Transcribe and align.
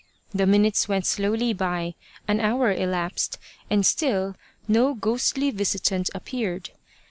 The 0.31 0.47
minutes 0.47 0.89
went 0.89 1.05
slowly 1.05 1.53
by, 1.53 1.93
an 2.27 2.39
hour 2.39 2.71
elapsed, 2.71 3.37
and 3.69 3.85
still 3.85 4.33
no 4.67 4.95
ghostly 4.95 5.51
visitant 5.51 6.09
appeared. 6.15 6.71